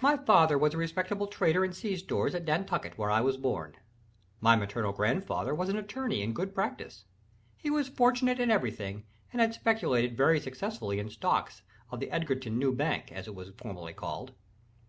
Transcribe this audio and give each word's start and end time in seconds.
My 0.00 0.16
father 0.16 0.58
was 0.58 0.74
a 0.74 0.76
respectable 0.76 1.28
trader 1.28 1.64
in 1.64 1.72
sea 1.72 1.94
stores 1.96 2.34
at 2.34 2.42
Nantucket, 2.46 2.98
where 2.98 3.12
I 3.12 3.20
was 3.20 3.36
born. 3.36 3.76
My 4.40 4.56
maternal 4.56 4.90
grandfather 4.90 5.54
was 5.54 5.68
an 5.68 5.76
attorney 5.76 6.20
in 6.20 6.32
good 6.32 6.52
practice. 6.52 7.04
He 7.56 7.70
was 7.70 7.86
fortunate 7.88 8.40
in 8.40 8.50
every 8.50 8.72
thing, 8.72 9.04
and 9.30 9.40
had 9.40 9.54
speculated 9.54 10.16
very 10.16 10.40
successfully 10.40 10.98
in 10.98 11.10
stocks 11.10 11.62
of 11.92 12.00
the 12.00 12.10
Edgarton 12.10 12.58
New 12.58 12.74
Bank, 12.74 13.12
as 13.12 13.28
it 13.28 13.36
was 13.36 13.50
formerly 13.50 13.92
called. 13.92 14.32